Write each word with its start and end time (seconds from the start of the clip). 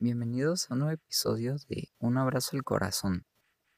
Bienvenidos 0.00 0.70
a 0.70 0.74
un 0.74 0.80
nuevo 0.80 0.94
episodio 0.94 1.56
de 1.68 1.88
Un 1.98 2.18
abrazo 2.18 2.56
al 2.56 2.62
corazón. 2.62 3.26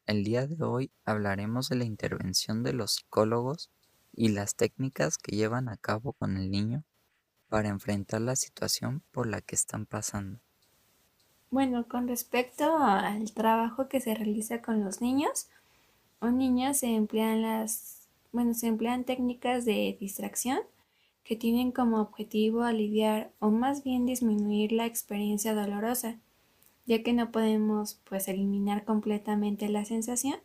El 0.04 0.22
día 0.22 0.46
de 0.46 0.62
hoy 0.62 0.90
hablaremos 1.06 1.70
de 1.70 1.76
la 1.76 1.84
intervención 1.84 2.62
de 2.62 2.74
los 2.74 2.96
psicólogos 2.96 3.70
y 4.12 4.28
las 4.28 4.54
técnicas 4.54 5.16
que 5.16 5.34
llevan 5.34 5.70
a 5.70 5.78
cabo 5.78 6.12
con 6.12 6.36
el 6.36 6.50
niño 6.50 6.84
para 7.48 7.70
enfrentar 7.70 8.20
la 8.20 8.36
situación 8.36 9.02
por 9.12 9.28
la 9.28 9.40
que 9.40 9.54
están 9.54 9.86
pasando. 9.86 10.40
Bueno, 11.50 11.88
con 11.88 12.06
respecto 12.06 12.76
al 12.76 13.32
trabajo 13.32 13.88
que 13.88 14.02
se 14.02 14.14
realiza 14.14 14.60
con 14.60 14.84
los 14.84 15.00
niños 15.00 15.48
o 16.18 16.28
niñas 16.28 16.80
se 16.80 16.94
emplean 16.96 17.40
las, 17.40 18.08
bueno, 18.30 18.52
se 18.52 18.66
emplean 18.66 19.04
técnicas 19.04 19.64
de 19.64 19.96
distracción 19.98 20.60
que 21.24 21.36
tienen 21.36 21.72
como 21.72 22.00
objetivo 22.00 22.62
aliviar 22.62 23.30
o 23.38 23.50
más 23.50 23.84
bien 23.84 24.06
disminuir 24.06 24.72
la 24.72 24.86
experiencia 24.86 25.54
dolorosa, 25.54 26.18
ya 26.86 27.02
que 27.02 27.12
no 27.12 27.30
podemos 27.30 28.00
pues 28.08 28.28
eliminar 28.28 28.84
completamente 28.84 29.68
la 29.68 29.84
sensación. 29.84 30.36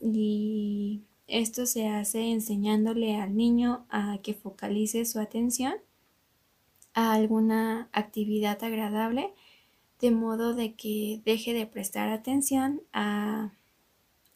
Y 0.00 1.02
esto 1.26 1.66
se 1.66 1.88
hace 1.88 2.30
enseñándole 2.30 3.16
al 3.16 3.36
niño 3.36 3.84
a 3.90 4.18
que 4.22 4.34
focalice 4.34 5.04
su 5.04 5.20
atención 5.20 5.74
a 6.94 7.12
alguna 7.12 7.88
actividad 7.92 8.62
agradable 8.64 9.32
de 10.00 10.10
modo 10.10 10.54
de 10.54 10.74
que 10.74 11.20
deje 11.24 11.52
de 11.54 11.66
prestar 11.66 12.08
atención 12.08 12.80
a 12.92 13.52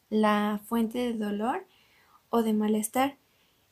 la 0.09 0.61
fuente 0.65 0.99
de 0.99 1.13
dolor 1.13 1.65
o 2.29 2.43
de 2.43 2.53
malestar 2.53 3.17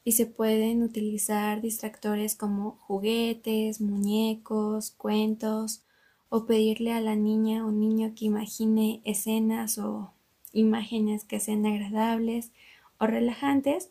y 0.03 0.13
se 0.13 0.25
pueden 0.25 0.81
utilizar 0.81 1.61
distractores 1.61 2.35
como 2.35 2.77
juguetes, 2.81 3.81
muñecos, 3.81 4.91
cuentos 4.91 5.83
o 6.29 6.45
pedirle 6.45 6.93
a 6.93 7.01
la 7.01 7.15
niña 7.15 7.65
o 7.65 7.71
niño 7.71 8.13
que 8.15 8.25
imagine 8.25 9.01
escenas 9.03 9.77
o 9.77 10.13
imágenes 10.53 11.23
que 11.23 11.39
sean 11.39 11.65
agradables 11.65 12.51
o 12.99 13.05
relajantes, 13.05 13.89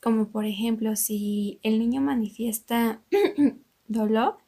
como 0.00 0.28
por 0.28 0.44
ejemplo 0.44 0.94
si 0.94 1.58
el 1.62 1.78
niño 1.78 2.00
manifiesta 2.00 3.00
dolor, 3.88 4.38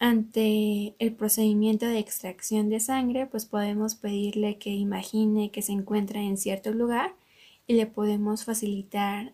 ante 0.00 0.94
el 0.98 1.14
procedimiento 1.14 1.86
de 1.86 1.98
extracción 1.98 2.68
de 2.68 2.80
sangre, 2.80 3.26
pues 3.26 3.46
podemos 3.46 3.94
pedirle 3.94 4.58
que 4.58 4.70
imagine 4.70 5.50
que 5.50 5.62
se 5.62 5.72
encuentra 5.72 6.20
en 6.20 6.36
cierto 6.36 6.72
lugar 6.72 7.14
y 7.66 7.74
le 7.74 7.86
podemos 7.86 8.44
facilitar 8.44 9.32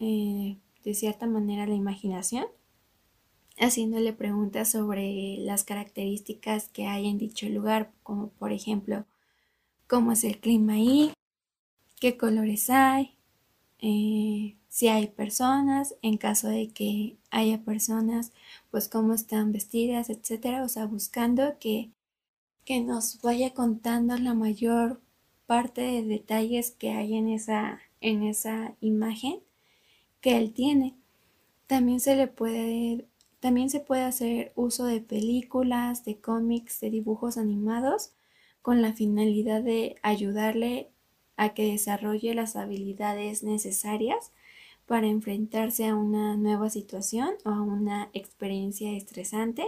eh, 0.00 0.58
de 0.84 0.94
cierta 0.94 1.26
manera 1.26 1.66
la 1.66 1.74
imaginación, 1.74 2.46
haciéndole 3.58 4.12
preguntas 4.12 4.70
sobre 4.70 5.36
las 5.38 5.64
características 5.64 6.68
que 6.68 6.86
hay 6.86 7.06
en 7.06 7.18
dicho 7.18 7.46
lugar, 7.48 7.92
como 8.02 8.30
por 8.30 8.52
ejemplo, 8.52 9.04
cómo 9.86 10.12
es 10.12 10.24
el 10.24 10.38
clima 10.40 10.74
ahí, 10.74 11.12
qué 12.00 12.16
colores 12.16 12.70
hay, 12.70 13.18
eh, 13.78 14.56
si 14.68 14.88
hay 14.88 15.08
personas, 15.08 15.94
en 16.02 16.16
caso 16.16 16.48
de 16.48 16.68
que 16.70 17.16
haya 17.30 17.62
personas, 17.62 18.32
pues 18.70 18.88
cómo 18.88 19.14
están 19.14 19.52
vestidas, 19.52 20.10
etcétera, 20.10 20.64
o 20.64 20.68
sea, 20.68 20.86
buscando 20.86 21.58
que, 21.58 21.90
que 22.64 22.80
nos 22.80 23.20
vaya 23.20 23.52
contando 23.52 24.16
la 24.16 24.34
mayor 24.34 25.00
parte 25.46 25.82
de 25.82 26.04
detalles 26.04 26.70
que 26.70 26.90
hay 26.92 27.14
en 27.16 27.28
esa, 27.28 27.80
en 28.00 28.22
esa 28.22 28.76
imagen 28.80 29.40
que 30.20 30.36
él 30.36 30.52
tiene. 30.52 30.96
También 31.66 32.00
se 32.00 32.16
le 32.16 32.26
puede 32.26 33.06
también 33.40 33.70
se 33.70 33.80
puede 33.80 34.02
hacer 34.02 34.52
uso 34.54 34.84
de 34.84 35.00
películas, 35.00 36.04
de 36.04 36.20
cómics, 36.20 36.80
de 36.80 36.90
dibujos 36.90 37.38
animados 37.38 38.12
con 38.60 38.82
la 38.82 38.92
finalidad 38.92 39.62
de 39.62 39.96
ayudarle 40.02 40.90
a 41.36 41.54
que 41.54 41.72
desarrolle 41.72 42.34
las 42.34 42.54
habilidades 42.54 43.42
necesarias 43.42 44.32
para 44.86 45.06
enfrentarse 45.06 45.86
a 45.86 45.96
una 45.96 46.36
nueva 46.36 46.68
situación 46.68 47.30
o 47.44 47.48
a 47.48 47.62
una 47.62 48.10
experiencia 48.12 48.92
estresante 48.92 49.64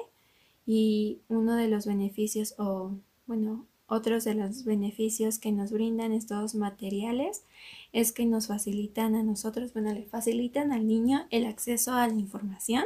y 0.67 1.21
uno 1.29 1.57
de 1.57 1.69
los 1.69 1.87
beneficios 1.87 2.55
o 2.59 2.93
bueno 3.27 3.67
otros 3.93 4.25
de 4.25 4.35
los 4.35 4.65
beneficios 4.65 5.39
que 5.39 5.53
nos 5.53 5.71
brindan 5.71 6.13
estos 6.13 6.55
materiales 6.55 7.45
es 7.93 8.13
que 8.13 8.25
nos 8.25 8.47
facilitan 8.47 9.15
a 9.15 9.23
nosotros, 9.23 9.75
bueno, 9.75 9.93
le 9.93 10.05
facilitan 10.07 10.73
al 10.73 10.89
niño 10.89 11.27
el 11.31 11.45
acceso 11.45 11.93
a 11.93 12.09
la 12.09 12.15
información, 12.15 12.85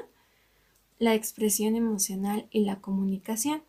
la 0.98 1.14
expresión 1.14 1.76
emocional 1.76 2.48
y 2.50 2.64
la 2.64 2.80
comunicación. 2.80 3.62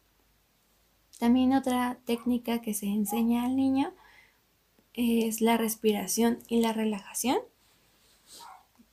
También 1.20 1.54
otra 1.54 2.00
técnica 2.06 2.60
que 2.62 2.74
se 2.74 2.88
enseña 2.88 3.46
al 3.46 3.56
niño 3.56 3.94
es 4.94 5.40
la 5.40 5.58
respiración 5.58 6.40
y 6.48 6.62
la 6.62 6.74
relajación 6.74 7.38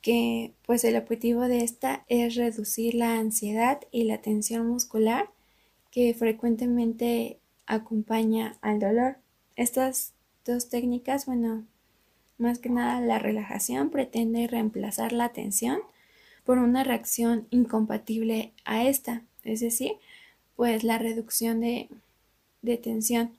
que 0.03 0.53
pues 0.67 0.85
el 0.85 0.97
objetivo 0.97 1.49
de 1.49 1.65
esta 1.65 2.05
es 2.09 2.35
reducir 2.35 2.95
la 2.95 3.19
ansiedad 3.19 3.81
y 3.91 4.05
la 4.05 4.21
tensión 4.21 4.67
muscular 4.69 5.31
que 5.91 6.13
frecuentemente 6.13 7.39
acompaña 7.67 8.57
al 8.61 8.81
dolor. 8.81 9.17
Estas 9.57 10.13
dos 10.45 10.69
técnicas, 10.69 11.27
bueno, 11.27 11.65
más 12.39 12.59
que 12.59 12.69
nada 12.69 13.01
la 13.01 13.19
relajación 13.19 13.91
pretende 13.91 14.47
reemplazar 14.47 15.13
la 15.13 15.31
tensión 15.31 15.79
por 16.45 16.59
una 16.59 16.85
reacción 16.85 17.47
incompatible 17.51 18.53
a 18.65 18.85
esta, 18.85 19.23
es 19.45 19.61
decir, 19.61 19.93
pues 20.57 20.85
la 20.85 20.99
reducción 20.99 21.61
de, 21.61 21.89
de 22.63 22.77
tensión 22.77 23.33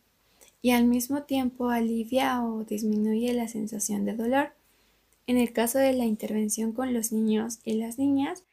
y 0.61 0.71
al 0.71 0.85
mismo 0.85 1.23
tiempo 1.23 1.69
alivia 1.69 2.43
o 2.43 2.63
disminuye 2.63 3.33
la 3.33 3.47
sensación 3.47 4.05
de 4.05 4.15
dolor. 4.15 4.53
En 5.27 5.37
el 5.37 5.53
caso 5.53 5.77
de 5.77 5.93
la 5.93 6.05
intervención 6.05 6.71
con 6.71 6.93
los 6.93 7.11
niños 7.11 7.59
y 7.63 7.73
las 7.75 7.99
niñas, 7.99 8.43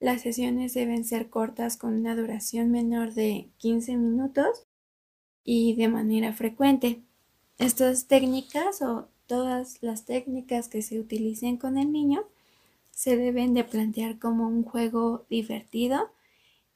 las 0.00 0.22
sesiones 0.22 0.74
deben 0.74 1.04
ser 1.04 1.28
cortas 1.28 1.76
con 1.76 1.94
una 1.94 2.14
duración 2.14 2.70
menor 2.70 3.14
de 3.14 3.48
15 3.58 3.96
minutos 3.96 4.67
y 5.50 5.72
de 5.76 5.88
manera 5.88 6.34
frecuente. 6.34 7.00
Estas 7.56 8.06
técnicas 8.06 8.82
o 8.82 9.08
todas 9.26 9.82
las 9.82 10.04
técnicas 10.04 10.68
que 10.68 10.82
se 10.82 11.00
utilicen 11.00 11.56
con 11.56 11.78
el 11.78 11.90
niño 11.90 12.26
se 12.90 13.16
deben 13.16 13.54
de 13.54 13.64
plantear 13.64 14.18
como 14.18 14.46
un 14.46 14.62
juego 14.62 15.24
divertido 15.30 16.10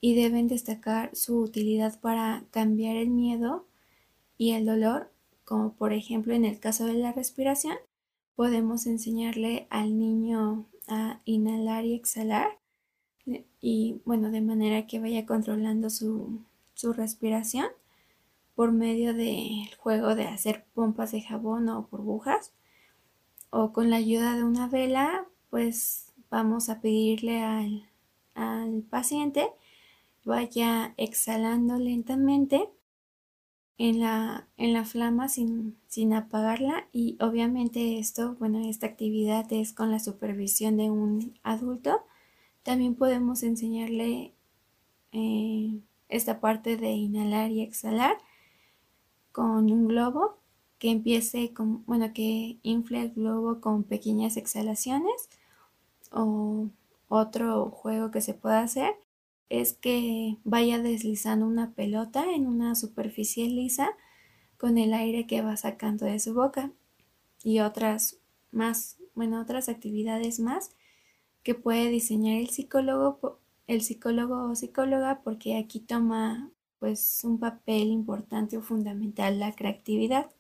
y 0.01 0.15
deben 0.15 0.49
destacar 0.49 1.15
su 1.15 1.43
utilidad 1.43 2.01
para 2.01 2.45
cambiar 2.51 2.97
el 2.97 3.11
miedo 3.11 3.67
y 4.39 4.53
el 4.53 4.65
dolor, 4.65 5.11
como 5.45 5.75
por 5.75 5.93
ejemplo 5.93 6.33
en 6.33 6.47
el 6.47 6.59
caso 6.59 6.87
de 6.87 6.95
la 6.95 7.13
respiración, 7.13 7.77
podemos 8.37 8.87
enseñarle 8.87 9.67
al 9.69 9.99
niño 9.99 10.65
a 10.89 11.21
inhalar 11.27 11.85
y 11.85 11.93
exhalar 11.93 12.59
y 13.61 14.01
bueno, 14.07 14.31
de 14.31 14.41
manera 14.41 14.87
que 14.87 14.99
vaya 14.99 15.27
controlando 15.27 15.91
su, 15.91 16.41
su 16.73 16.95
respiración 16.95 17.67
por 18.55 18.73
medio 18.73 19.15
del 19.15 19.75
juego 19.77 20.15
de 20.15 20.25
hacer 20.25 20.65
pompas 20.75 21.13
de 21.13 21.23
jabón 21.23 21.69
o 21.69 21.89
burbujas 21.91 22.53
o 23.51 23.73
con 23.73 23.91
la 23.91 23.97
ayuda 23.97 24.37
de 24.37 24.45
una 24.45 24.69
vela 24.69 25.27
pues 25.51 26.13
vamos 26.31 26.69
a 26.69 26.81
pedirle 26.81 27.43
al, 27.43 27.89
al 28.35 28.83
paciente 28.83 29.51
vaya 30.25 30.95
exhalando 30.97 31.79
lentamente 31.79 32.69
en 33.79 34.01
la, 34.01 34.49
en 34.57 34.73
la 34.73 34.85
flama 34.85 35.29
sin, 35.29 35.77
sin, 35.89 36.13
apagarla 36.13 36.87
y 36.93 37.17
obviamente 37.21 37.99
esto, 37.99 38.37
bueno, 38.39 38.69
esta 38.69 38.87
actividad 38.87 39.51
es 39.53 39.73
con 39.73 39.91
la 39.91 39.99
supervisión 39.99 40.77
de 40.77 40.91
un 40.91 41.39
adulto. 41.43 42.05
También 42.63 42.95
podemos 42.95 43.43
enseñarle 43.43 44.35
eh, 45.11 45.81
esta 46.09 46.41
parte 46.41 46.77
de 46.77 46.91
inhalar 46.91 47.51
y 47.51 47.63
exhalar 47.63 48.19
con 49.33 49.71
un 49.71 49.89
globo 49.89 50.39
que 50.79 50.91
empiece 50.91 51.53
con, 51.53 51.85
bueno, 51.87 52.13
que 52.13 52.59
infle 52.63 53.03
el 53.03 53.11
globo 53.13 53.61
con 53.61 53.85
pequeñas 53.85 54.37
exhalaciones 54.37 55.29
o 56.11 56.69
otro 57.09 57.71
juego 57.71 58.11
que 58.11 58.21
se 58.21 58.35
pueda 58.35 58.61
hacer 58.61 58.97
es 59.49 59.75
que 59.75 60.39
vaya 60.45 60.79
deslizando 60.79 61.47
una 61.47 61.73
pelota 61.73 62.25
en 62.33 62.47
una 62.47 62.75
superficie 62.75 63.47
lisa 63.49 63.91
con 64.57 64.79
el 64.79 64.95
aire 64.95 65.27
que 65.27 65.43
va 65.43 65.57
sacando 65.57 66.07
de 66.07 66.19
su 66.19 66.35
boca 66.35 66.73
y 67.45 67.61
otras 67.61 68.19
más, 68.51 68.97
bueno, 69.15 69.41
otras 69.41 69.69
actividades 69.69 70.41
más 70.41 70.71
que 71.43 71.55
puede 71.55 71.89
diseñar 71.89 72.39
el 72.39 72.49
psicólogo, 72.49 73.39
el 73.67 73.83
psicólogo 73.83 74.51
o 74.51 74.55
psicóloga 74.55 75.21
porque 75.23 75.57
aquí 75.59 75.81
toma 75.81 76.51
pues 76.83 77.21
un 77.23 77.39
papel 77.39 77.93
importante 77.93 78.57
o 78.57 78.63
fundamental 78.63 79.39
la 79.39 79.55
creatividad. 79.55 80.33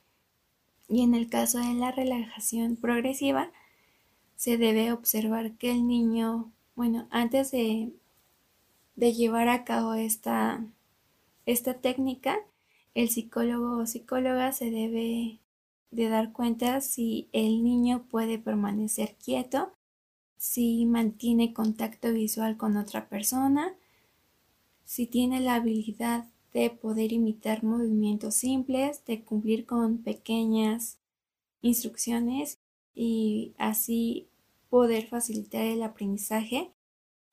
Y 0.88 1.02
en 1.02 1.14
el 1.14 1.30
caso 1.30 1.60
de 1.60 1.74
la 1.74 1.92
relajación 1.92 2.74
progresiva, 2.74 3.52
se 4.34 4.58
debe 4.58 4.90
observar 4.90 5.52
que 5.52 5.70
el 5.70 5.86
niño, 5.86 6.50
bueno, 6.74 7.06
antes 7.10 7.52
de 7.52 7.92
de 8.96 9.12
llevar 9.12 9.48
a 9.48 9.64
cabo 9.64 9.94
esta, 9.94 10.64
esta 11.46 11.74
técnica, 11.74 12.38
el 12.94 13.08
psicólogo 13.08 13.78
o 13.78 13.86
psicóloga 13.86 14.52
se 14.52 14.70
debe 14.70 15.40
de 15.90 16.08
dar 16.08 16.32
cuenta 16.32 16.80
si 16.80 17.28
el 17.32 17.62
niño 17.62 18.04
puede 18.10 18.38
permanecer 18.38 19.16
quieto, 19.22 19.72
si 20.36 20.86
mantiene 20.86 21.54
contacto 21.54 22.12
visual 22.12 22.56
con 22.56 22.76
otra 22.76 23.08
persona, 23.08 23.74
si 24.84 25.06
tiene 25.06 25.40
la 25.40 25.54
habilidad 25.54 26.26
de 26.52 26.70
poder 26.70 27.12
imitar 27.12 27.64
movimientos 27.64 28.34
simples, 28.34 29.04
de 29.04 29.24
cumplir 29.24 29.66
con 29.66 29.98
pequeñas 29.98 30.98
instrucciones 31.62 32.58
y 32.94 33.54
así 33.58 34.28
poder 34.68 35.06
facilitar 35.06 35.62
el 35.62 35.82
aprendizaje 35.82 36.72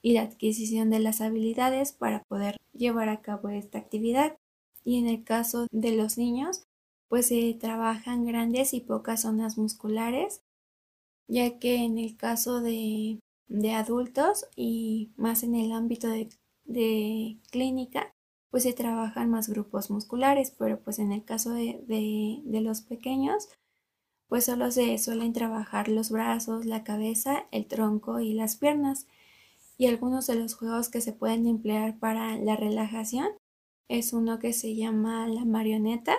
y 0.01 0.13
la 0.13 0.21
adquisición 0.21 0.89
de 0.89 0.99
las 0.99 1.21
habilidades 1.21 1.91
para 1.91 2.23
poder 2.23 2.57
llevar 2.73 3.09
a 3.09 3.21
cabo 3.21 3.49
esta 3.49 3.77
actividad. 3.77 4.37
Y 4.83 4.97
en 4.97 5.07
el 5.07 5.23
caso 5.23 5.67
de 5.71 5.91
los 5.91 6.17
niños, 6.17 6.63
pues 7.09 7.27
se 7.27 7.53
trabajan 7.59 8.25
grandes 8.25 8.73
y 8.73 8.79
pocas 8.79 9.23
zonas 9.23 9.57
musculares, 9.57 10.41
ya 11.27 11.59
que 11.59 11.83
en 11.83 11.97
el 11.97 12.15
caso 12.15 12.61
de, 12.61 13.19
adultos 13.73 14.45
y 14.55 15.11
más 15.17 15.43
en 15.43 15.55
el 15.55 15.71
ámbito 15.71 16.07
de, 16.07 16.29
de, 16.65 17.37
clínica, 17.51 18.13
pues 18.49 18.63
se 18.63 18.73
trabajan 18.73 19.29
más 19.29 19.49
grupos 19.49 19.91
musculares, 19.91 20.51
pero 20.57 20.79
pues 20.79 20.99
en 20.99 21.11
el 21.11 21.23
caso 21.23 21.51
de, 21.51 21.83
de 21.87 22.61
los 22.61 22.81
pequeños, 22.81 23.49
pues 24.27 24.45
solo 24.45 24.71
se 24.71 24.97
suelen 24.97 25.33
trabajar 25.33 25.87
los 25.87 26.11
brazos, 26.11 26.65
la 26.65 26.83
cabeza, 26.83 27.47
el 27.51 27.67
tronco 27.67 28.19
y 28.19 28.33
las 28.33 28.57
piernas. 28.57 29.07
Y 29.77 29.87
algunos 29.87 30.27
de 30.27 30.35
los 30.35 30.55
juegos 30.55 30.89
que 30.89 31.01
se 31.01 31.13
pueden 31.13 31.47
emplear 31.47 31.99
para 31.99 32.37
la 32.37 32.55
relajación 32.55 33.27
es 33.87 34.13
uno 34.13 34.39
que 34.39 34.53
se 34.53 34.75
llama 34.75 35.27
la 35.27 35.45
marioneta, 35.45 36.15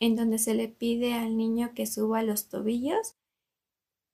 en 0.00 0.16
donde 0.16 0.38
se 0.38 0.54
le 0.54 0.68
pide 0.68 1.14
al 1.14 1.36
niño 1.36 1.72
que 1.74 1.86
suba 1.86 2.22
los 2.22 2.48
tobillos 2.48 3.14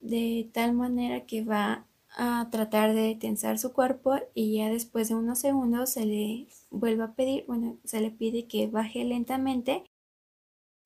de 0.01 0.51
tal 0.53 0.75
manera 0.75 1.27
que 1.27 1.45
va 1.45 1.87
a 2.17 2.49
tratar 2.51 2.95
de 2.95 3.15
tensar 3.15 3.59
su 3.59 3.73
cuerpo 3.73 4.17
y 4.35 4.57
ya 4.59 4.69
después 4.71 5.09
de 5.09 5.15
unos 5.15 5.39
segundos 5.39 5.91
se 5.91 6.07
le 6.07 6.47
vuelve 6.71 7.05
a 7.05 7.15
pedir, 7.15 7.45
bueno, 7.47 7.79
se 7.85 8.01
le 8.01 8.11
pide 8.11 8.47
que 8.47 8.67
baje 8.67 9.05
lentamente 9.05 9.85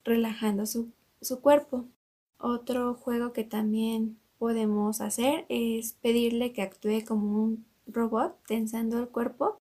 relajando 0.05 0.67
su, 0.67 0.93
su 1.21 1.41
cuerpo. 1.41 1.87
Otro 2.39 2.95
juego 2.95 3.33
que 3.33 3.45
también 3.45 4.19
podemos 4.39 5.01
hacer 5.01 5.47
es 5.49 5.95
pedirle 5.95 6.53
que 6.53 6.63
actúe 6.63 7.05
como 7.07 7.43
un 7.43 7.67
robot 7.87 8.37
tensando 8.47 8.99
el 8.99 9.09
cuerpo, 9.09 9.59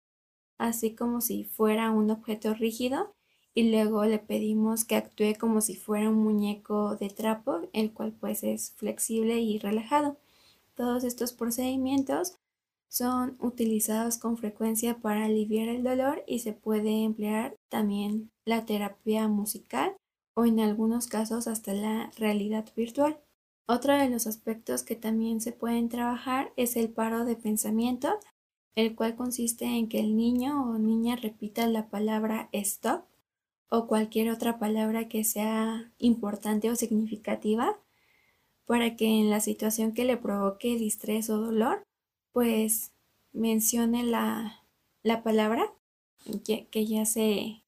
así 0.59 0.95
como 0.95 1.21
si 1.21 1.45
fuera 1.45 1.91
un 1.91 2.11
objeto 2.11 2.55
rígido, 2.55 3.13
y 3.55 3.71
luego 3.71 4.05
le 4.05 4.19
pedimos 4.19 4.85
que 4.85 4.97
actúe 4.97 5.35
como 5.39 5.61
si 5.61 5.75
fuera 5.75 6.09
un 6.09 6.23
muñeco 6.23 6.97
de 6.97 7.09
trapo, 7.11 7.69
el 7.73 7.93
cual 7.93 8.13
pues 8.13 8.45
es 8.45 8.73
flexible 8.77 9.41
y 9.41 9.59
relajado. 9.59 10.17
Todos 10.81 11.05
estos 11.05 11.35
procedimientos 11.35 12.39
son 12.89 13.37
utilizados 13.39 14.17
con 14.17 14.39
frecuencia 14.39 14.97
para 14.97 15.27
aliviar 15.27 15.69
el 15.69 15.83
dolor 15.85 16.25
y 16.27 16.39
se 16.39 16.55
puede 16.55 17.05
emplear 17.05 17.55
también 17.69 18.31
la 18.47 18.65
terapia 18.65 19.29
musical 19.29 19.95
o 20.33 20.47
en 20.47 20.59
algunos 20.59 21.07
casos 21.07 21.49
hasta 21.49 21.75
la 21.75 22.11
realidad 22.17 22.65
virtual. 22.75 23.21
Otro 23.69 23.93
de 23.93 24.09
los 24.09 24.27
aspectos 24.27 24.83
que 24.83 24.97
también 24.97 25.43
se 25.43 25.53
pueden 25.53 25.91
trabajar 25.91 26.51
es 26.57 26.77
el 26.77 26.89
paro 26.89 27.27
de 27.27 27.37
pensamiento, 27.37 28.19
el 28.75 28.95
cual 28.97 29.17
consiste 29.17 29.67
en 29.67 29.87
que 29.87 30.01
el 30.01 30.17
niño 30.17 30.65
o 30.65 30.79
niña 30.79 31.15
repita 31.15 31.67
la 31.67 31.91
palabra 31.91 32.49
stop 32.53 33.05
o 33.69 33.87
cualquier 33.87 34.31
otra 34.31 34.59
palabra 34.59 35.09
que 35.09 35.25
sea 35.25 35.93
importante 35.99 36.71
o 36.71 36.75
significativa 36.75 37.79
para 38.71 38.95
que 38.95 39.07
en 39.19 39.31
la 39.31 39.41
situación 39.41 39.95
que 39.95 40.05
le 40.05 40.17
provoque 40.17 40.77
distrés 40.77 41.29
o 41.29 41.39
dolor, 41.39 41.83
pues 42.31 42.93
mencione 43.33 44.05
la, 44.05 44.63
palabra 45.25 45.73
que, 46.45 46.69
que 46.69 46.87
ya 46.87 47.05
se, 47.05 47.65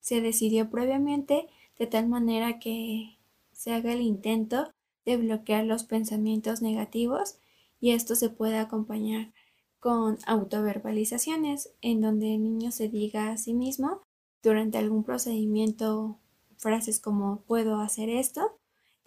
se 0.00 0.20
decidió 0.20 0.68
previamente 0.68 1.48
de 1.78 1.86
tal 1.86 2.08
manera 2.08 2.58
que 2.58 3.16
se 3.52 3.72
haga 3.72 3.94
el 3.94 4.02
intento 4.02 4.70
de 5.06 5.16
bloquear 5.16 5.64
los 5.64 5.84
pensamientos 5.84 6.60
negativos 6.60 7.38
y 7.80 7.92
esto 7.92 8.14
se 8.14 8.28
puede 8.28 8.58
acompañar 8.58 9.32
con 9.80 10.18
autoverbalizaciones 10.26 11.72
en 11.80 12.02
donde 12.02 12.34
el 12.34 12.42
niño 12.42 12.70
se 12.70 12.90
diga 12.90 13.30
a 13.30 13.38
sí 13.38 13.54
mismo 13.54 14.02
durante 14.42 14.76
algún 14.76 15.04
procedimiento 15.04 16.18
frases 16.58 17.00
como 17.00 17.40
puedo 17.46 17.80
hacer 17.80 18.10
esto, 18.10 18.58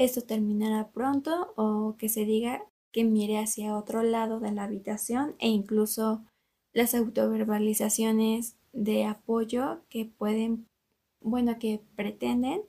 esto 0.03 0.21
terminará 0.21 0.89
pronto 0.89 1.53
o 1.56 1.95
que 1.98 2.09
se 2.09 2.25
diga 2.25 2.63
que 2.92 3.03
mire 3.03 3.38
hacia 3.38 3.77
otro 3.77 4.03
lado 4.03 4.39
de 4.39 4.51
la 4.51 4.63
habitación 4.63 5.36
e 5.39 5.48
incluso 5.48 6.24
las 6.74 6.95
autoverbalizaciones 6.95 8.56
de 8.74 9.06
apoyo 9.06 9.81
que 9.89 10.06
pueden, 10.06 10.68
bueno, 11.21 11.57
que 11.59 11.81
pretenden 11.95 12.62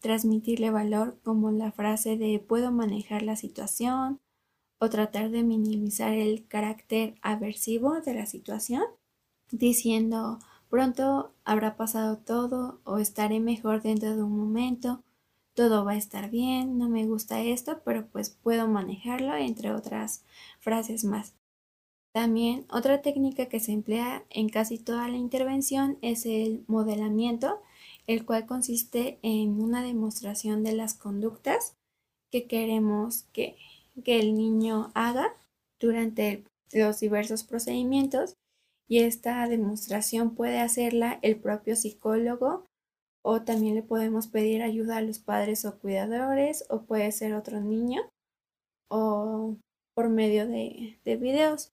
transmitirle 0.00 0.70
valor 0.70 1.18
como 1.22 1.50
la 1.50 1.72
frase 1.72 2.16
de 2.16 2.38
puedo 2.38 2.72
manejar 2.72 3.22
la 3.22 3.36
situación 3.36 4.20
o 4.78 4.88
tratar 4.88 5.30
de 5.30 5.42
minimizar 5.42 6.14
el 6.14 6.46
carácter 6.46 7.14
aversivo 7.20 8.00
de 8.00 8.14
la 8.14 8.26
situación, 8.26 8.82
diciendo 9.50 10.38
pronto 10.70 11.32
habrá 11.44 11.76
pasado 11.76 12.16
todo 12.18 12.80
o 12.84 12.98
estaré 12.98 13.40
mejor 13.40 13.82
dentro 13.82 14.16
de 14.16 14.22
un 14.22 14.38
momento, 14.38 15.02
todo 15.60 15.84
va 15.84 15.92
a 15.92 15.96
estar 15.98 16.30
bien, 16.30 16.78
no 16.78 16.88
me 16.88 17.04
gusta 17.04 17.42
esto, 17.42 17.82
pero 17.84 18.06
pues 18.06 18.30
puedo 18.30 18.66
manejarlo, 18.66 19.36
entre 19.36 19.74
otras 19.74 20.24
frases 20.58 21.04
más. 21.04 21.34
También 22.14 22.64
otra 22.70 23.02
técnica 23.02 23.44
que 23.44 23.60
se 23.60 23.72
emplea 23.72 24.24
en 24.30 24.48
casi 24.48 24.78
toda 24.78 25.06
la 25.08 25.18
intervención 25.18 25.98
es 26.00 26.24
el 26.24 26.64
modelamiento, 26.66 27.60
el 28.06 28.24
cual 28.24 28.46
consiste 28.46 29.18
en 29.20 29.60
una 29.60 29.82
demostración 29.82 30.64
de 30.64 30.72
las 30.72 30.94
conductas 30.94 31.76
que 32.32 32.46
queremos 32.46 33.24
que, 33.34 33.58
el 34.06 34.34
niño 34.34 34.90
haga 34.94 35.36
durante 35.78 36.42
los 36.72 37.00
diversos 37.00 37.44
procedimientos 37.44 38.32
y 38.88 39.00
esta 39.00 39.46
demostración 39.46 40.34
puede 40.34 40.58
hacerla 40.58 41.18
el 41.20 41.38
propio 41.38 41.76
psicólogo 41.76 42.69
o 43.22 43.42
también 43.42 43.74
le 43.74 43.82
podemos 43.82 44.26
pedir 44.26 44.62
ayuda 44.62 44.98
a 44.98 45.02
los 45.02 45.18
padres 45.18 45.64
o 45.64 45.78
cuidadores 45.78 46.64
o 46.70 46.82
puede 46.82 47.12
ser 47.12 47.34
otro 47.34 47.60
niño 47.60 48.02
o 48.88 49.56
por 49.94 50.08
medio 50.08 50.46
de, 50.46 50.98
de 51.04 51.16
videos. 51.16 51.72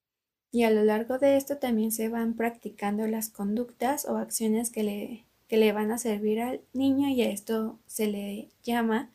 Y 0.52 0.64
a 0.64 0.72
lo 0.72 0.84
largo 0.84 1.18
de 1.20 1.38
esto 1.38 1.58
también 1.58 1.92
se 1.92 2.10
van 2.10 2.36
practicando 2.36 3.08
las 3.08 3.30
conductas 3.30 4.06
o 4.06 4.18
acciones 4.18 4.70
que 4.70 4.84
le 4.84 5.28
que 5.48 5.58
le 5.58 5.72
van 5.72 5.92
a 5.92 5.98
servir 5.98 6.42
al 6.42 6.62
niño 6.74 7.08
y 7.10 7.22
a 7.22 7.30
esto 7.30 7.80
se 7.86 8.08
le 8.08 8.50
llama 8.64 9.10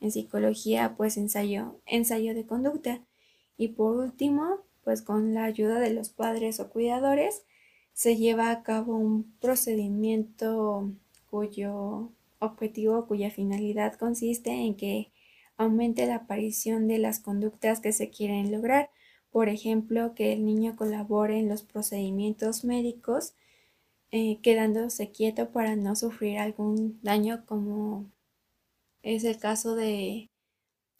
en 0.00 0.10
psicología 0.10 0.94
pues 0.96 1.16
ensayo, 1.16 1.80
ensayo 1.86 2.34
de 2.34 2.46
conducta. 2.46 3.00
Y 3.56 3.68
por 3.68 3.96
último, 3.96 4.60
pues 4.84 5.02
con 5.02 5.34
la 5.34 5.44
ayuda 5.44 5.80
de 5.80 5.92
los 5.92 6.10
padres 6.10 6.60
o 6.60 6.68
cuidadores, 6.70 7.44
se 7.92 8.16
lleva 8.16 8.50
a 8.50 8.62
cabo 8.62 8.96
un 8.96 9.32
procedimiento 9.40 10.92
cuyo 11.30 12.10
objetivo, 12.38 13.06
cuya 13.06 13.30
finalidad 13.30 13.94
consiste 13.94 14.50
en 14.50 14.74
que 14.74 15.12
aumente 15.56 16.06
la 16.06 16.16
aparición 16.16 16.86
de 16.88 16.98
las 16.98 17.20
conductas 17.20 17.80
que 17.80 17.92
se 17.92 18.10
quieren 18.10 18.52
lograr. 18.52 18.90
Por 19.30 19.48
ejemplo, 19.48 20.14
que 20.14 20.32
el 20.32 20.44
niño 20.44 20.76
colabore 20.76 21.38
en 21.38 21.48
los 21.48 21.62
procedimientos 21.62 22.64
médicos 22.64 23.34
eh, 24.10 24.38
quedándose 24.42 25.10
quieto 25.10 25.50
para 25.50 25.76
no 25.76 25.96
sufrir 25.96 26.38
algún 26.38 27.00
daño 27.02 27.44
como 27.44 28.06
es 29.02 29.24
el 29.24 29.38
caso 29.38 29.76
de, 29.76 30.30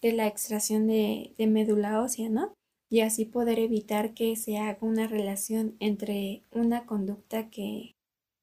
la 0.03 0.27
extracción 0.27 0.87
de, 0.87 1.35
de 1.37 1.47
médula 1.47 2.01
ósea, 2.01 2.29
¿no? 2.29 2.55
Y 2.89 3.01
así 3.01 3.25
poder 3.25 3.59
evitar 3.59 4.15
que 4.15 4.37
se 4.37 4.59
haga 4.59 4.79
una 4.81 5.09
relación 5.09 5.77
entre 5.81 6.43
una 6.53 6.87
conducta 6.87 7.51
que 7.51 7.96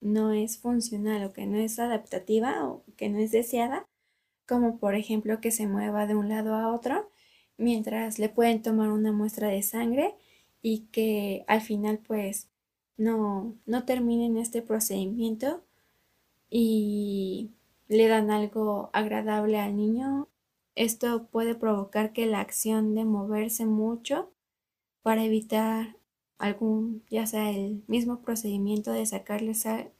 no 0.03 0.31
es 0.33 0.57
funcional 0.59 1.23
o 1.23 1.33
que 1.33 1.45
no 1.45 1.57
es 1.57 1.79
adaptativa 1.79 2.67
o 2.67 2.83
que 2.97 3.09
no 3.09 3.19
es 3.19 3.31
deseada, 3.31 3.87
como 4.47 4.77
por 4.77 4.95
ejemplo 4.95 5.41
que 5.41 5.51
se 5.51 5.67
mueva 5.67 6.05
de 6.07 6.15
un 6.15 6.29
lado 6.29 6.55
a 6.55 6.73
otro, 6.73 7.09
mientras 7.57 8.19
le 8.19 8.29
pueden 8.29 8.61
tomar 8.61 8.89
una 8.89 9.11
muestra 9.11 9.47
de 9.47 9.63
sangre 9.63 10.15
y 10.61 10.87
que 10.91 11.45
al 11.47 11.61
final 11.61 11.99
pues 11.99 12.49
no, 12.97 13.55
no 13.65 13.85
terminen 13.85 14.37
este 14.37 14.61
procedimiento 14.61 15.63
y 16.49 17.51
le 17.87 18.07
dan 18.07 18.31
algo 18.31 18.89
agradable 18.93 19.59
al 19.59 19.75
niño, 19.75 20.27
esto 20.75 21.27
puede 21.27 21.55
provocar 21.55 22.13
que 22.13 22.25
la 22.25 22.39
acción 22.41 22.95
de 22.95 23.05
moverse 23.05 23.65
mucho 23.65 24.31
para 25.01 25.23
evitar 25.23 25.97
algún, 26.37 27.03
ya 27.09 27.25
sea 27.25 27.51
el 27.51 27.83
mismo 27.87 28.21
procedimiento 28.21 28.91
de 28.91 29.05
sacarle 29.05 29.53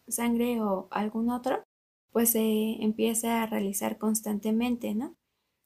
sangre 0.08 0.62
o 0.62 0.88
algún 0.92 1.30
otro, 1.30 1.64
pues 2.12 2.32
se 2.32 2.84
empieza 2.84 3.42
a 3.42 3.46
realizar 3.48 3.98
constantemente, 3.98 4.94
¿no? 4.96 5.16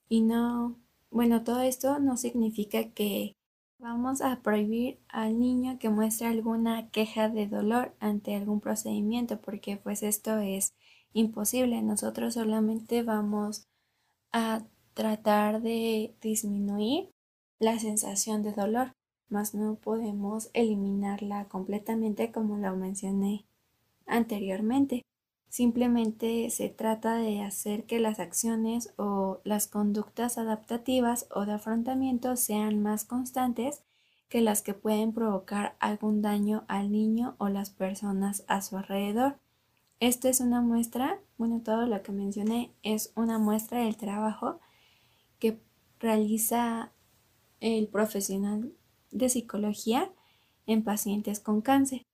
Y 0.09 0.21
no, 0.21 0.79
bueno, 1.11 1.43
todo 1.43 1.61
esto 1.61 1.99
no 1.99 2.17
significa 2.17 2.89
que 2.91 3.35
vamos 3.79 4.21
a 4.21 4.41
prohibir 4.41 4.99
al 5.09 5.39
niño 5.39 5.77
que 5.79 5.89
muestre 5.89 6.27
alguna 6.27 6.89
queja 6.89 7.29
de 7.29 7.47
dolor 7.47 7.95
ante 7.99 8.35
algún 8.35 8.61
procedimiento, 8.61 9.39
porque 9.41 9.77
pues 9.77 10.03
esto 10.03 10.39
es 10.39 10.73
imposible. 11.13 11.81
Nosotros 11.81 12.35
solamente 12.35 13.03
vamos 13.03 13.67
a 14.31 14.65
tratar 14.93 15.61
de 15.61 16.15
disminuir 16.21 17.11
la 17.59 17.77
sensación 17.79 18.43
de 18.43 18.53
dolor, 18.53 18.93
mas 19.29 19.53
no 19.53 19.75
podemos 19.75 20.49
eliminarla 20.53 21.45
completamente 21.49 22.31
como 22.31 22.57
lo 22.57 22.75
mencioné 22.75 23.45
anteriormente. 24.07 25.03
Simplemente 25.49 26.49
se 26.49 26.69
trata 26.69 27.15
de 27.15 27.41
hacer 27.41 27.85
que 27.85 27.99
las 27.99 28.19
acciones 28.19 28.93
o 28.97 29.39
las 29.43 29.67
conductas 29.67 30.37
adaptativas 30.37 31.27
o 31.33 31.45
de 31.45 31.53
afrontamiento 31.53 32.35
sean 32.35 32.81
más 32.81 33.05
constantes 33.05 33.83
que 34.29 34.41
las 34.41 34.61
que 34.61 34.73
pueden 34.73 35.13
provocar 35.13 35.77
algún 35.79 36.21
daño 36.21 36.65
al 36.67 36.91
niño 36.91 37.35
o 37.37 37.49
las 37.49 37.69
personas 37.69 38.43
a 38.47 38.61
su 38.61 38.77
alrededor. 38.77 39.39
Esto 39.99 40.27
es 40.27 40.41
una 40.41 40.61
muestra, 40.61 41.19
bueno, 41.37 41.61
todo 41.63 41.87
lo 41.87 42.03
que 42.03 42.11
mencioné 42.11 42.71
es 42.83 43.11
una 43.15 43.39
muestra 43.39 43.79
del 43.79 43.97
trabajo 43.97 44.59
que 45.39 45.59
realiza 45.99 46.91
el 47.61 47.87
profesional 47.87 48.73
de 49.11 49.29
psicología 49.29 50.11
en 50.67 50.83
pacientes 50.83 51.39
con 51.39 51.61
cáncer. 51.61 52.06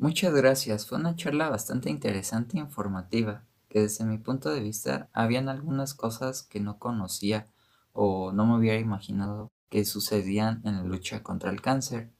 Muchas 0.00 0.32
gracias, 0.32 0.86
fue 0.86 0.96
una 0.96 1.16
charla 1.16 1.50
bastante 1.50 1.90
interesante 1.90 2.56
e 2.56 2.60
informativa, 2.60 3.42
que 3.68 3.80
desde 3.80 4.04
mi 4.04 4.16
punto 4.16 4.48
de 4.48 4.60
vista 4.60 5.10
habían 5.12 5.48
algunas 5.48 5.92
cosas 5.92 6.44
que 6.44 6.60
no 6.60 6.78
conocía 6.78 7.48
o 7.92 8.30
no 8.30 8.46
me 8.46 8.56
hubiera 8.56 8.78
imaginado 8.78 9.50
que 9.68 9.84
sucedían 9.84 10.62
en 10.64 10.76
la 10.76 10.84
lucha 10.84 11.24
contra 11.24 11.50
el 11.50 11.60
cáncer, 11.60 12.12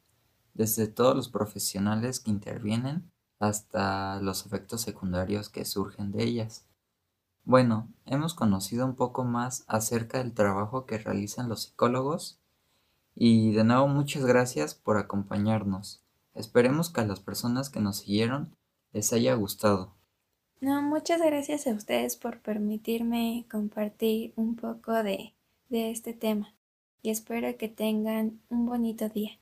desde 0.55 0.89
todos 0.89 1.15
los 1.15 1.29
profesionales 1.29 2.19
que 2.19 2.33
intervienen 2.33 3.13
hasta 3.39 4.21
los 4.23 4.45
efectos 4.45 4.81
secundarios 4.81 5.49
que 5.49 5.65
surgen 5.65 6.11
de 6.11 6.25
ellas. 6.25 6.67
Bueno, 7.45 7.89
hemos 8.07 8.35
conocido 8.35 8.87
un 8.87 8.97
poco 8.97 9.23
más 9.23 9.65
acerca 9.69 10.19
del 10.19 10.35
trabajo 10.35 10.85
que 10.85 10.99
realizan 10.99 11.49
los 11.49 11.63
psicólogos 11.63 12.41
y 13.15 13.53
de 13.53 13.63
nuevo 13.63 13.87
muchas 13.87 14.25
gracias 14.25 14.75
por 14.75 14.99
acompañarnos. 14.99 16.03
Esperemos 16.39 16.91
que 16.91 17.01
a 17.01 17.07
las 17.07 17.21
personas 17.21 17.69
que 17.69 17.81
nos 17.81 17.99
siguieron 17.99 18.57
les 18.93 19.13
haya 19.13 19.35
gustado. 19.35 19.97
No, 20.61 20.81
muchas 20.83 21.21
gracias 21.21 21.67
a 21.67 21.73
ustedes 21.73 22.17
por 22.17 22.41
permitirme 22.41 23.45
compartir 23.51 24.33
un 24.37 24.57
poco 24.57 24.93
de, 25.03 25.35
de 25.69 25.91
este 25.91 26.15
tema 26.15 26.55
y 27.03 27.11
espero 27.11 27.57
que 27.57 27.69
tengan 27.69 28.41
un 28.49 28.67
bonito 28.67 29.09
día. 29.09 29.39